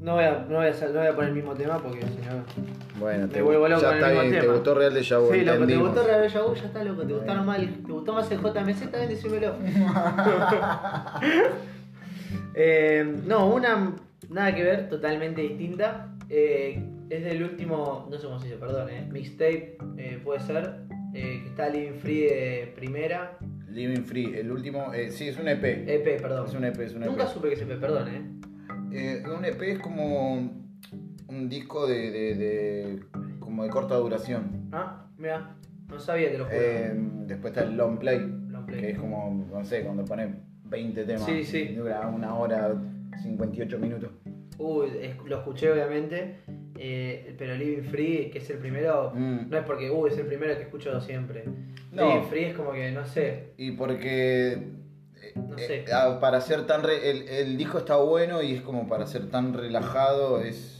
[0.00, 2.18] no, voy a, no, voy a, no voy a poner el mismo tema porque si
[2.26, 2.42] no.
[2.98, 4.52] Bueno, Me vuelvo loco ya con el está bien, te tema.
[4.54, 7.02] gustó Real de Vu, Sí, loco, te gustó Real Yaú, ya está loco.
[7.06, 7.68] ¿Te gustaron mal?
[7.86, 8.80] ¿Te gustó más el JMZ?
[8.90, 9.54] También decímelo.
[12.54, 13.94] Eh, no, una
[14.30, 16.14] nada que ver, totalmente distinta.
[16.28, 20.82] Eh, es del último, no sé cómo se dice, perdón, eh, mixtape, eh, puede ser,
[21.12, 23.38] que está Living Free de primera.
[23.70, 25.64] Living Free, el último, sí, es un EP.
[25.88, 26.46] EP, perdón.
[26.46, 27.10] Es un EP, es un EP.
[27.10, 29.22] Nunca supe que se EP, perdón, eh.
[29.26, 30.34] Un EP es como
[31.28, 33.00] un disco de, de- de-
[33.40, 34.68] como de corta duración.
[34.72, 35.54] Ah, mira,
[35.88, 36.56] no sabía, te lo juro.
[37.26, 38.80] Después está el long play, Long play.
[38.80, 40.34] que es como, no sé, cuando pones
[40.68, 41.24] 20 temas.
[41.26, 41.68] Sí, sí.
[41.68, 42.74] Dura una hora,
[43.22, 44.10] 58 minutos.
[44.58, 46.38] Uy, es- lo escuché obviamente,
[46.76, 49.48] eh, pero Living Free, que es el primero, Mm.
[49.50, 51.44] no es porque, uy, es el primero que escucho siempre.
[51.92, 52.08] No.
[52.08, 55.84] Living Free es como que, no sé, Y porque eh, No eh, sé.
[55.92, 59.28] ah, para ser tan re- el, el disco está bueno y es como para ser
[59.30, 60.77] tan relajado es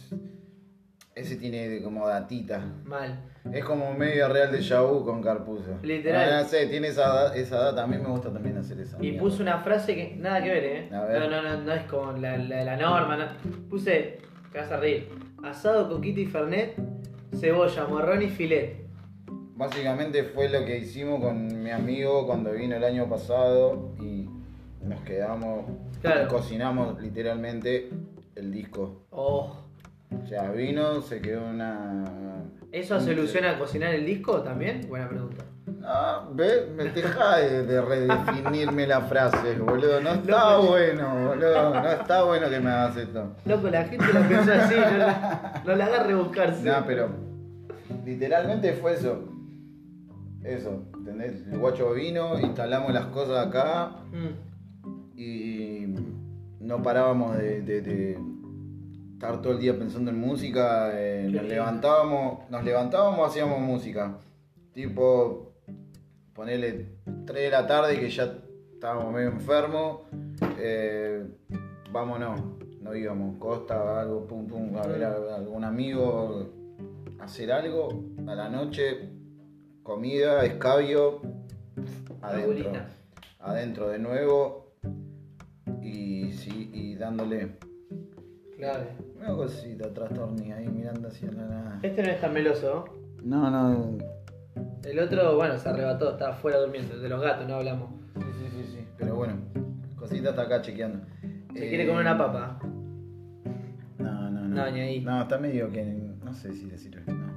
[1.19, 2.61] ese tiene como datita.
[2.85, 3.21] mal.
[3.53, 5.79] Es como medio real de Yahoo con Carpuso.
[5.83, 6.33] Literal.
[6.33, 7.85] Ah, no sé, tiene esa, esa data.
[7.85, 8.97] A mí me gusta también hacer esa.
[8.99, 9.21] Y mierda.
[9.21, 10.89] puse una frase que nada que ver, ¿eh?
[10.95, 11.21] A ver.
[11.23, 13.17] No, no, no, no es como la, la norma.
[13.17, 13.25] no.
[13.71, 14.19] Puse,
[14.53, 15.09] te vas a reír,
[15.43, 16.75] asado, coquita y fernet,
[17.35, 18.87] cebolla, morrón y filet.
[19.57, 24.29] Básicamente fue lo que hicimos con mi amigo cuando vino el año pasado y
[24.83, 25.65] nos quedamos
[26.01, 26.29] Claro.
[26.29, 27.91] cocinamos literalmente
[28.37, 29.07] el disco.
[29.11, 29.57] Oh,
[30.11, 32.05] O sea, vino, se quedó una.
[32.73, 34.87] ¿eso soluciona a cocinar el disco también?
[34.89, 35.45] Buena pregunta.
[35.85, 40.01] Ah, ve, me deja de, de redefinirme la frase, boludo.
[40.01, 41.75] No está bueno, boludo.
[41.75, 43.37] No está bueno que me hagas esto.
[43.45, 46.63] Loco, la gente lo pensó así, no la, no la haga rebuscarse.
[46.65, 47.09] No, pero
[48.05, 49.25] literalmente fue eso.
[50.43, 51.43] Eso, ¿entendés?
[51.53, 55.87] El guacho vino, instalamos las cosas acá Mm, y
[56.61, 58.19] no parábamos de, de- de
[59.19, 64.17] estar todo el día pensando en música, eh, nos levantábamos, nos levantábamos, hacíamos música.
[64.73, 65.55] Tipo,
[66.33, 68.39] ponerle 3 de la tarde que ya
[68.73, 70.03] estábamos medio enfermos,
[70.61, 71.27] eh,
[71.91, 72.41] vámonos,
[72.81, 76.53] no íbamos, costa, algo, pum pum, a ver a algún amigo,
[77.19, 77.89] hacer algo,
[78.25, 79.11] a la noche,
[79.83, 81.23] comida, escabio,
[82.23, 82.71] adentro,
[83.41, 84.75] adentro de nuevo
[85.83, 87.59] y sí, y dándole
[88.59, 89.08] Claro.
[89.19, 91.81] Una cosita trastornía ahí mirando hacia la nada.
[91.83, 92.85] Este no es tan meloso.
[93.23, 93.99] No, no,
[94.85, 96.99] El otro, bueno, se arrebató, estaba afuera durmiendo.
[96.99, 97.91] De los gatos no hablamos.
[98.15, 99.35] sí, sí, sí, sí, pero bueno,
[99.97, 101.01] cosita está acá chequeando.
[101.53, 102.59] Se Eh, quiere comer una papa.
[103.99, 104.49] No, no, no.
[104.49, 105.01] No, ni ahí.
[105.01, 105.85] No, está medio que.
[106.23, 107.01] No sé si decirlo.
[107.13, 107.33] No.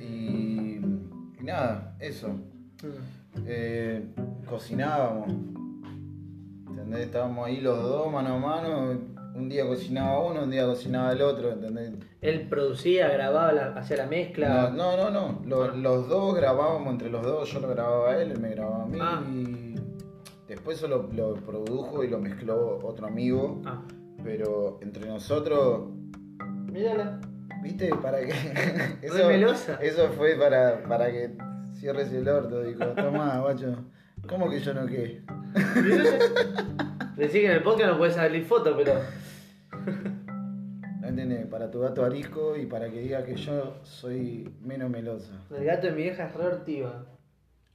[0.00, 0.80] Y,
[1.40, 2.28] y nada, eso.
[2.28, 3.44] Mm.
[3.46, 4.14] Eh,
[4.46, 5.32] cocinábamos.
[6.68, 7.00] ¿Entendés?
[7.06, 9.00] Estábamos ahí los dos mano a mano.
[9.34, 11.92] Un día cocinaba uno, un día cocinaba el otro, ¿entendés?
[12.20, 14.70] Él producía, grababa, hacía la mezcla.
[14.70, 15.40] No, no, no.
[15.40, 15.40] no.
[15.46, 17.50] Los, los dos grabábamos entre los dos.
[17.50, 18.98] Yo lo grababa a él, él me grababa a mí.
[19.00, 19.22] Ah.
[19.30, 19.74] Y
[20.48, 23.62] después eso lo, lo produjo y lo mezcló otro amigo.
[23.64, 23.82] Ah,
[24.22, 25.88] Pero entre nosotros
[26.72, 27.20] mírala.
[27.62, 27.90] ¿Viste?
[28.02, 28.32] Para que.
[29.02, 29.78] Re melosa.
[29.80, 31.36] eso fue para, para que
[31.74, 32.62] cierres el orto.
[32.62, 33.76] Dijo, tomá, guacho.
[34.28, 35.22] ¿Cómo que yo no qué?
[37.16, 38.94] Decí que en el podcast no puede salir foto, pero.
[41.00, 45.32] No entendés, para tu gato arisco y para que diga que yo soy menos melosa.
[45.54, 47.04] El gato de mi vieja es re hortiva.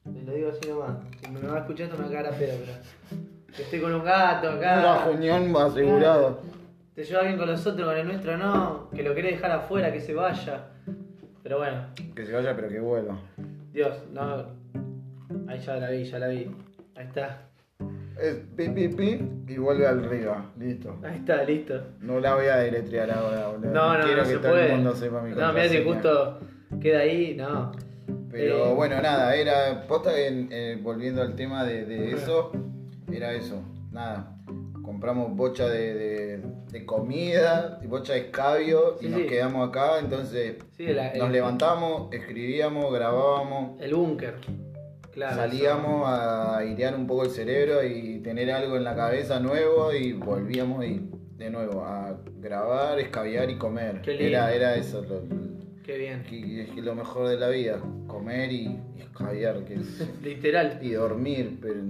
[0.04, 0.98] Te lo digo así nomás.
[1.22, 3.22] Si me lo va escuchando me caga la pedo, pero.
[3.56, 4.82] Que estoy con un gato acá.
[4.82, 6.40] bajoñón asegurado.
[6.96, 8.90] Te lleva bien con los otros, con el nuestro no.
[8.90, 10.70] Que lo querés dejar afuera, que se vaya.
[11.44, 13.20] Pero bueno, Que se vaya, pero que vuelva.
[13.72, 14.48] Dios, no.
[15.48, 16.50] Ahí ya la vi, ya la vi.
[16.96, 17.47] Ahí está.
[18.20, 20.34] Es pi, pi, pi y vuelve al río.
[20.58, 20.96] Listo.
[21.04, 21.82] Ahí está, listo.
[22.02, 23.72] No la voy a deletrear ahora, boludo.
[23.72, 24.66] No, no, Quiero no que se todo puede.
[24.68, 26.40] el mundo sepa mi no, mira si justo
[26.82, 27.72] queda ahí, no.
[28.32, 29.86] Pero Eh, bueno, nada, era.
[29.88, 32.52] Posta en- eh, volviendo al tema de, de eso,
[33.12, 33.62] era eso.
[33.92, 34.34] Nada.
[34.84, 39.28] Compramos bocha de, de- de comida, y bocha de escabio, y nos sí.
[39.28, 40.00] quedamos acá.
[40.00, 44.36] Entonces Sí, la- nos el- levantamos, escribíamos, grabábamos, El búnker.
[45.18, 45.36] Claro.
[45.36, 50.14] salíamos a airear un poco el cerebro y tener algo en la cabeza nuevo, y
[50.14, 54.02] volvíamos y de nuevo a grabar, escabiar y comer.
[54.06, 55.22] Era, era eso lo,
[55.84, 56.22] Qué bien.
[56.24, 60.78] que- es que lo mejor de la vida, comer y, y escabiar, que es, Literal.
[60.84, 61.82] y dormir, pero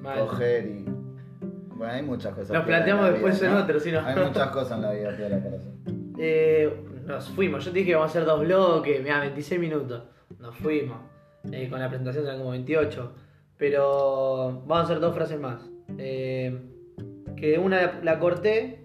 [0.00, 0.20] Mal.
[0.20, 0.84] coger y...
[1.76, 2.50] Bueno, hay muchas cosas.
[2.52, 4.00] Nos en planteamos la después vida, en otro, si no.
[4.00, 5.56] Hay muchas cosas en la vida piola para.
[6.18, 6.74] Eh,
[7.06, 7.64] nos fuimos.
[7.66, 9.02] Yo te dije que vamos a hacer dos bloques.
[9.02, 10.04] Mira, 26 minutos.
[10.38, 10.96] Nos fuimos.
[11.52, 13.14] Eh, con la presentación eran como 28.
[13.56, 15.62] Pero vamos a hacer dos frases más.
[15.98, 16.58] Eh,
[17.36, 18.78] que una la, la corté.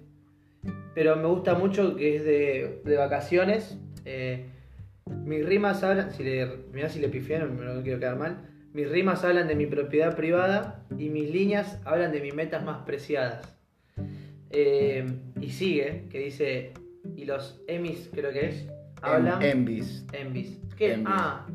[0.93, 3.77] Pero me gusta mucho que es de, de vacaciones.
[4.05, 4.45] Eh,
[5.23, 6.11] mis rimas hablan.
[6.11, 8.49] Si le, mirá si le pifié, no, quiero quedar mal.
[8.73, 12.79] Mis rimas hablan de mi propiedad privada y mis líneas hablan de mis metas más
[12.85, 13.55] preciadas.
[14.51, 16.71] Y sigue, que dice,
[17.15, 18.67] y los emis creo que es,
[19.01, 19.41] hablan...
[19.41, 20.05] En- Envis.
[20.13, 20.59] Envis.
[20.77, 20.93] ¿Qué?
[20.93, 21.07] Envis.
[21.09, 21.45] Ah,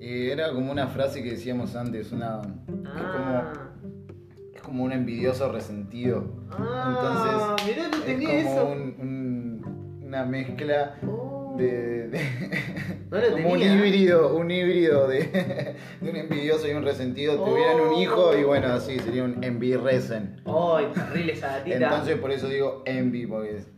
[0.00, 2.40] Y era como una frase que decíamos antes, una...
[2.42, 6.24] Es ah, como, es como un envidioso resentido.
[6.50, 8.66] ah, Entonces, mirá, no es entendí como eso.
[8.66, 12.08] un- un- una mezcla Oh, de...
[12.08, 12.20] de-
[13.10, 13.74] No lo como un tenía.
[13.76, 15.18] híbrido, un híbrido de,
[16.00, 17.36] de un envidioso y un resentido.
[17.42, 20.40] Tuvieran un hijo y bueno, así sería un envirresen.
[20.44, 21.64] Terrible esa.
[21.64, 23.68] Entonces por eso digo envy, porque es-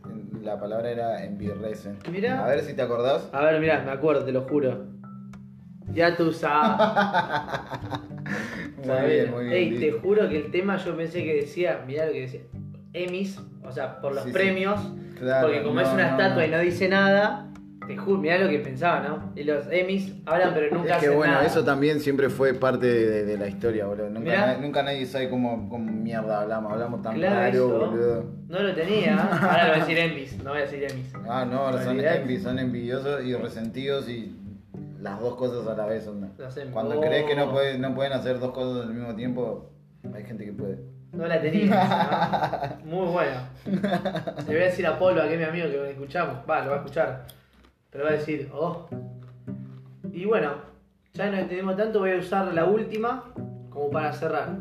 [0.41, 1.97] la palabra era envirresen.
[2.11, 2.43] Mirá.
[2.43, 3.29] A ver si te acordás.
[3.31, 4.85] A ver, mirá, me acuerdo, te lo juro.
[5.93, 6.87] Ya tú sabes.
[8.85, 9.53] Muy bien, muy bien.
[9.57, 12.41] Ey, te juro que el tema yo pensé que decía, mirá lo que decía,
[12.93, 14.33] emis, o sea, por los Sí, sí.
[14.33, 14.79] premios,
[15.17, 16.47] Claro, porque como no, es una no, estatua no.
[16.47, 17.47] y no dice nada,
[17.87, 19.31] te juro, mirá lo que pensaba, ¿no?
[19.35, 21.45] Y los emis hablan pero nunca Es que hacen bueno, nada.
[21.45, 24.09] eso también siempre fue parte de, de- de la historia, boludo.
[24.09, 24.45] Nunca, Mirá.
[24.47, 27.67] na- nunca nadie sabe cómo, cómo mierda hablamos, hablamos tan Claro, raro, eso.
[27.89, 28.25] boludo.
[28.47, 31.13] No lo tenía, ahora lo voy a decir envis, no voy a decir emis.
[31.27, 34.33] Ah, no, ahora son envy, son envidiosos y resentidos y
[34.99, 36.07] las dos cosas a la vez.
[36.37, 36.71] Lo hacen.
[36.71, 39.69] Cuando crees que no, puede- no pueden hacer dos cosas al mismo tiempo,
[40.13, 40.79] hay gente que puede.
[41.11, 42.79] No la tenía.
[42.83, 42.85] ¿no?
[42.89, 43.39] Muy bueno.
[43.65, 46.37] Le voy a decir a Polo, a que mi amigo que lo escuchamos.
[46.49, 47.25] Va, lo va a escuchar.
[47.89, 48.87] Pero va a decir, oh.
[50.11, 50.53] Y bueno,
[51.13, 53.31] ya no entendemos tanto, voy a usar la última
[53.69, 54.57] como para cerrar.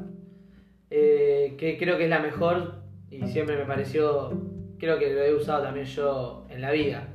[0.91, 2.75] Eh, que creo que es la mejor
[3.11, 4.31] y siempre me pareció,
[4.79, 7.09] creo que lo he usado también yo en la vida.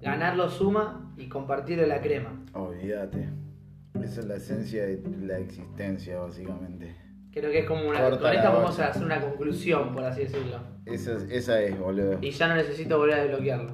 [0.00, 2.44] Ganarlo suma y compartirlo la crema.
[2.54, 3.28] Olvídate.
[4.02, 6.96] Esa es la esencia de la existencia, básicamente.
[7.32, 8.00] Creo que es como una.
[8.00, 10.58] Corta con esta vamos a hacer una conclusión, por así decirlo.
[10.86, 12.18] Esa, es- esa es, boludo.
[12.20, 13.70] Y ya no necesito volver a desbloquearlo.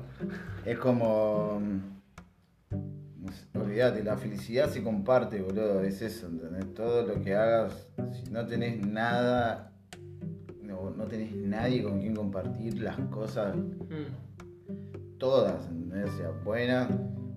[0.64, 1.60] Es como.
[1.60, 5.82] mm, Olvídate, la felicidad se comparte, boludo.
[5.82, 6.72] Es eso, ¿entendés?
[6.74, 9.72] Todo lo que hagas, si no tenés nada,
[10.62, 16.10] no, no tenés nadie con quien compartir las cosas, Mm, todas, ¿entendés?
[16.10, 16.88] O sea, buenas,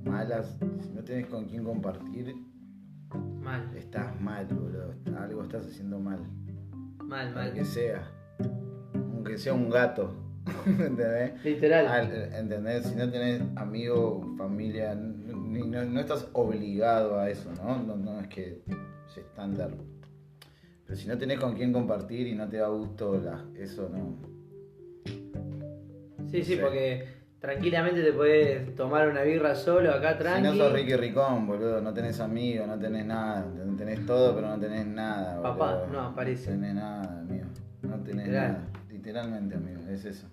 [0.03, 0.57] malas.
[0.81, 2.35] Si no tenés con quien compartir,
[3.41, 4.93] Mal, estás mal, boludo.
[5.17, 6.19] Algo estás haciendo mal.
[7.03, 7.47] mal, mal.
[7.47, 8.09] Aunque sea.
[8.93, 10.15] Aunque sea un gato.
[10.65, 11.43] ¿Entendés?
[11.43, 11.87] Literal.
[11.87, 12.85] Al- ¿Entendés?
[12.85, 17.83] Si no tenés amigos, familia, ni- no, no estás obligado a eso, ¿no?
[17.83, 18.63] No, no es que
[19.09, 19.71] es estándar.
[20.85, 24.17] Pero si no tenés con quién compartir y no te da gusto, la- eso no.
[26.29, 26.59] Sí, sí, Sí.
[26.61, 27.05] porque
[27.41, 30.43] tranquilamente te puedes tomar una birra solo acá Si tranqui.
[30.43, 33.45] no sos Ricky Ricón, boludo, no tenés amigos, no tenés nada.
[33.77, 35.58] Tenés todo, pero no tenés nada, boludo.
[35.58, 36.51] Papá, no aparece.
[36.51, 37.45] No tenés nada, amigo.
[37.82, 38.47] No tenés Literal.
[38.54, 38.67] nada.
[38.89, 40.27] Literalmente, amigo, es eso.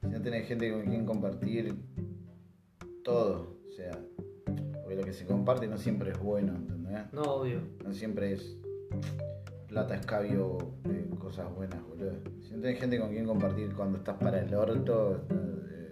[0.00, 1.74] Si no tenés gente con quien compartir
[3.02, 3.90] todo, o sea,
[4.82, 7.12] porque lo que se comparte no siempre es bueno, ¿entendés?
[7.12, 7.60] No, obvio.
[7.84, 8.56] No siempre es
[9.66, 12.12] plata, escabio, eh, cosas buenas, boludo.
[12.42, 15.83] Si no tenés gente con quien compartir cuando estás para el orto, eh,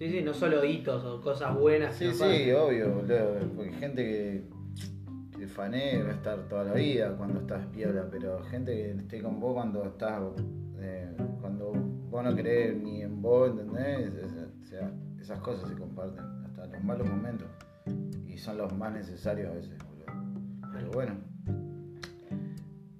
[0.00, 1.94] Sí, sí, no solo hitos o cosas buenas.
[1.94, 3.38] Sí, sí, obvio, boludo.
[3.54, 4.48] Porque gente que,
[5.38, 9.20] que fané va a estar toda la vida cuando estás piola, pero gente que esté
[9.20, 10.22] con vos cuando estás.
[10.78, 14.10] eh, cuando vos no crees ni en vos, ¿entendés?
[14.62, 17.48] O sea, esas cosas se comparten, hasta los malos momentos.
[18.26, 20.06] Y son los más necesarios a veces, boludo.
[20.72, 21.12] Pero bueno,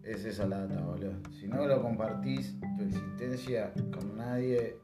[0.02, 1.14] es esa la data, boludo.
[1.30, 4.76] Si no lo compartís, tu existencia con nadie,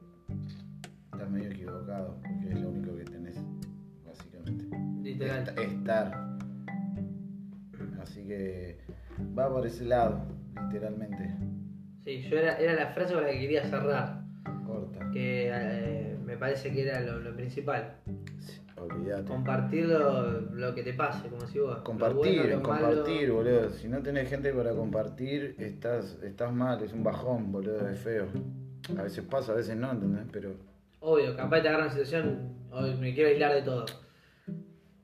[1.27, 3.37] estás medio equivocado, porque es lo único que tenés,
[4.05, 4.65] básicamente.
[5.03, 5.43] Literal.
[5.43, 6.37] Est- Estar.
[8.01, 8.79] Así que
[9.37, 10.23] va por ese lado,
[10.65, 11.35] literalmente.
[12.05, 14.23] Sí, yo era, era la frase con la que quería cerrar.
[14.65, 15.11] Corta.
[15.13, 17.97] Que eh, me parece que era lo, lo principal.
[18.39, 19.25] Sí, olvídate.
[19.25, 21.79] Compartir lo, lo que te pase, como si vos.
[21.79, 23.35] lo Compartir, bueno, lo compartir, malo.
[23.35, 23.71] boludo.
[23.71, 28.27] Si no tenés gente para compartir, estás, estás mal, es un bajón, boludo, es feo.
[28.97, 30.27] A veces pasa, a veces no, ¿entendés?
[30.31, 30.55] Pero
[31.01, 33.85] Obvio, capaz te agarra una situación, hoy me quiero aislar de todo.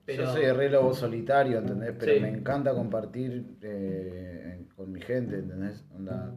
[0.05, 1.93] Pero, yo soy re lobo solitario, ¿entendés?
[1.97, 2.19] Pero Sí.
[2.19, 5.85] me encanta compartir eh, con mi gente, ¿entendés?
[5.95, 6.33] Onda,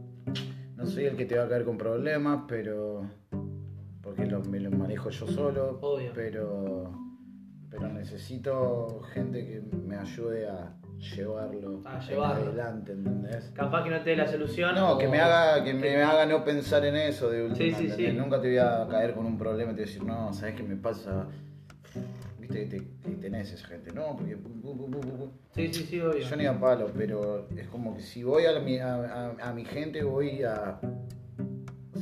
[0.76, 3.10] no soy el que te va a caer con problemas, pero.
[4.02, 5.78] Porque lo- me lo manejo yo solo.
[5.82, 6.12] Obvio.
[6.14, 6.92] Pero.
[7.68, 12.46] Pero necesito gente que me ayude a llevarlo, A llevarlo.
[12.50, 13.50] adelante, ¿entendés?
[13.54, 14.74] capaz que no te dé la solución.
[14.74, 17.76] No, o- que me haga, que me haga no pensar en eso de última.
[17.78, 18.12] Sí, sí.
[18.12, 20.54] Nunca te voy a caer con un problema y te voy a decir, no, ¿sabes
[20.54, 21.26] qué me pasa?
[22.38, 24.36] Viste que, te- que tenés esa gente, no, porque.
[25.54, 26.20] Sí, sí, sí, obvio.
[26.28, 29.52] Yo ni a palo, pero es como que si voy a mi, a, a- a
[29.52, 30.78] mi gente, voy a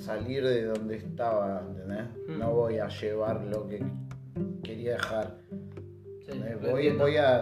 [0.02, 2.06] salir de donde estaba, ¿entendés?
[2.28, 2.38] Mm.
[2.38, 3.82] No voy a llevar lo que
[4.62, 5.36] quería dejar.
[6.98, 7.40] Voy, a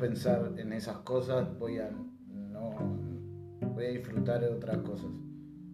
[0.00, 2.70] pensar en esas cosas, voy a no
[3.74, 5.10] voy a disfrutar de otras cosas,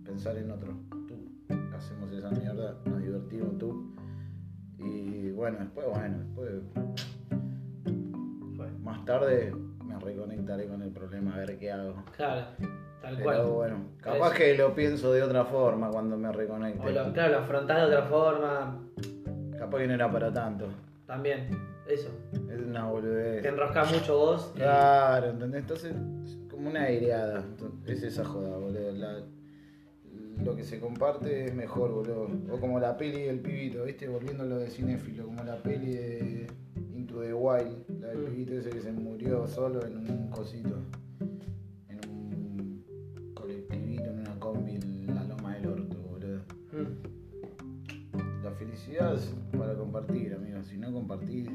[0.04, 0.72] pensar en otro.
[1.08, 1.16] Tú,
[1.76, 3.94] hacemos esa mierda, nos divertimos tú.
[4.78, 6.50] Y bueno, después, bueno, después
[8.56, 8.70] Fue.
[8.82, 11.94] más tarde me reconectaré con el problema a ver qué hago.
[12.16, 12.46] Claro,
[13.00, 13.46] tal Pero cual.
[13.46, 16.92] bueno, Por capaz que lo pienso de otra forma cuando me O reconecte.
[16.92, 18.82] lo- claro, lo afrontás de otra forma.
[19.58, 20.66] Capaz que no era para tanto.
[21.07, 21.49] También,
[21.88, 22.09] eso.
[22.33, 23.42] Es una boludez.
[23.42, 24.53] Te enroscas mucho vos.
[24.55, 25.61] y- Claro, ¿entendés?
[25.62, 27.45] Entonces, es como una aireada.
[27.87, 28.92] Es esa joda, boludo.
[28.92, 29.23] La-
[30.45, 32.29] lo que se comparte es mejor, boludo.
[32.53, 34.09] O como la peli del pibito, ¿viste?
[34.09, 36.47] Volviendo a lo de cinéfilo, como la peli de
[36.95, 37.85] Into the Wild.
[38.01, 38.25] La del Mm.
[38.27, 40.75] pibito ese que se murió solo en un cosito.
[49.59, 50.62] Para compartir, amigo.
[50.62, 51.49] Si no compartís,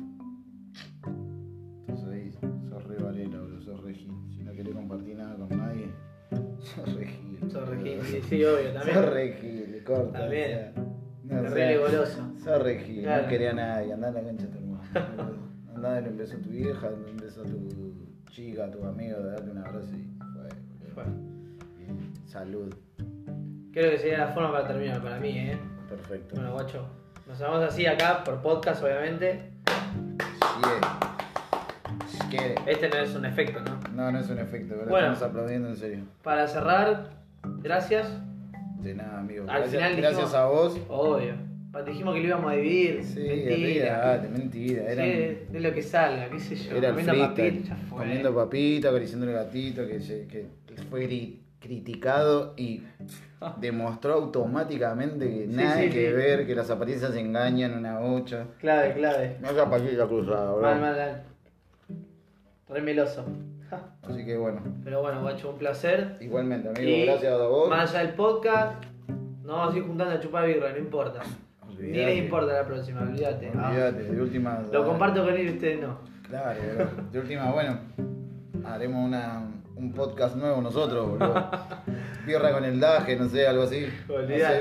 [1.87, 2.31] entonces ahí
[2.69, 4.11] sos re boludo, sos re gil.
[4.35, 5.87] Si no querés compartir nada con nadie,
[6.59, 7.39] sos re gil.
[7.51, 8.95] Sos re gil, sí, sí, obvio, también.
[8.97, 10.19] Sos re gil, corta.
[10.19, 10.73] También.
[10.75, 12.33] o sea, no, o Re goloso.
[12.43, 13.23] Sos re gil, Claro.
[13.23, 13.93] no quería a nadie.
[13.93, 14.81] Andá a la cancha tu hermano.
[15.73, 17.69] Andá darle un beso a tu vieja, dale un beso a tu
[18.31, 20.49] chica, a tu amigo, dale un abrazo y fue.
[20.93, 21.03] Fue.
[22.25, 22.73] Salud.
[23.71, 25.57] Creo que sería la forma para terminar para mí, ¿eh?
[25.87, 26.35] Perfecto.
[26.35, 26.85] Bueno, guacho.
[27.31, 29.51] Nos vamos así acá por podcast, obviamente.
[32.07, 32.55] Si es-.
[32.67, 33.79] Este no es un efecto, ¿no?
[33.95, 34.89] No, no es un efecto, ¿verdad?
[34.89, 35.13] Bueno.
[35.13, 35.99] Estamos aplaudiendo en serio.
[36.23, 37.09] Para cerrar,
[37.63, 38.07] gracias.
[38.81, 39.43] De nada, amigo.
[39.43, 40.79] Al gracias, final gracias dijimos- a vos.
[40.89, 41.33] Obvio.
[41.85, 43.01] Dijimos que lo íbamos a dividir.
[43.01, 44.21] Sí, Mentira.
[44.29, 44.83] mentira.
[44.91, 46.75] Era, Sí, de lo que salga, qué sé yo.
[46.75, 47.53] era comiendo freestyle.
[47.61, 47.77] papita.
[47.89, 51.40] Comiendo papita, acariciando el gatito, que, que fue grit.
[51.61, 52.83] Criticado y
[53.57, 56.13] demostró automáticamente que Sí, nada sí, que sí.
[56.13, 58.45] ver, que las apariencias engañan, una bocha.
[58.59, 59.37] Clave, clave.
[59.39, 60.61] No esa pajilla cruzada, bro.
[60.63, 61.23] Mal, mal, mal.
[62.67, 63.25] Re meloso.
[63.69, 63.79] Ja.
[64.03, 66.17] Así que bueno, Pero bueno, guacho, un placer.
[66.19, 67.69] igualmente, amigo, Y gracias a vos.
[67.69, 68.83] Más allá del podcast,
[69.43, 71.21] nos vamos a ir juntando a chupar birra, no importa.
[71.79, 73.51] Ni les importa la próxima, olvídate.
[73.57, 74.61] Ah, Olvídate, de última.
[74.71, 75.97] Lo comparto con él y ustedes no.
[76.27, 76.59] Claro.
[77.11, 77.79] De última, bueno,
[78.65, 79.41] haremos una,
[79.81, 81.49] un podcast nuevo nosotros, boludo.
[82.25, 83.87] Birra con el daje, no sé, algo así.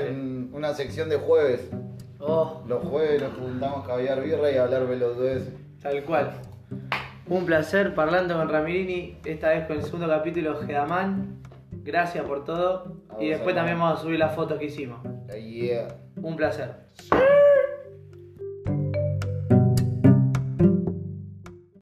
[0.09, 1.69] Un- una sección de jueves.
[2.19, 5.49] Oh, Los jueves nos juntamos a caviar birra y a hablar veloces.
[5.81, 6.31] tal cual.
[7.27, 11.37] Un placer parlando con Ramirini, esta vez con el segundo capítulo Gedaman.
[11.83, 12.97] Gracias por todo.
[13.17, 14.99] A Y después también vamos a subir las fotos que hicimos.
[15.33, 15.87] Yeah.
[16.17, 16.75] Un placer.